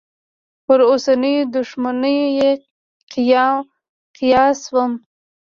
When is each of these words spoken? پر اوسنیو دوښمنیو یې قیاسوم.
پر 0.65 0.79
اوسنیو 0.91 1.49
دوښمنیو 1.55 2.25
یې 2.39 2.51
قیاسوم. 4.19 4.91